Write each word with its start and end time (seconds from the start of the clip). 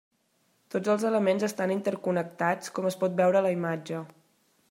Tots 0.75 0.93
els 0.93 1.03
elements 1.09 1.45
estan 1.49 1.73
interconnectats 1.75 2.73
com 2.79 2.89
es 2.93 2.99
pot 3.05 3.17
veure 3.23 3.43
a 3.43 3.47
la 3.49 3.55
imatge. 3.59 4.01